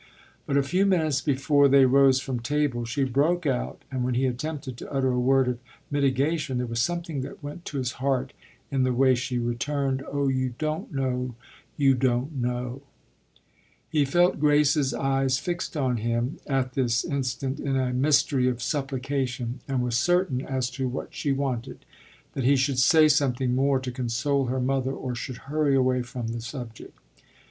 [0.47, 4.25] But a few minutes before they rose from table she broke out, and when he
[4.25, 5.59] attempted to utter a word of
[5.91, 8.33] mitigation there was something that went to his heart
[8.71, 11.35] in the way she returned: "Oh you don't know
[11.77, 12.81] you don't know!"
[13.91, 19.59] He felt Grace's eyes fixed on him at this instant in a mystery of supplication,
[19.67, 21.85] and was uncertain as to what she wanted
[22.33, 26.29] that he should say something more to console her mother or should hurry away from
[26.29, 26.97] the subject.